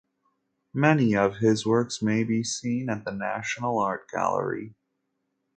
[0.73, 4.73] Many of his works may be seen at the National Art Gallery.